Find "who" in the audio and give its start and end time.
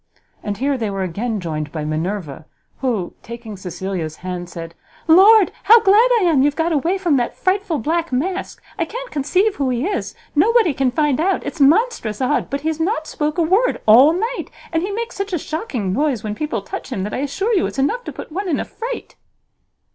2.79-3.13, 9.57-9.69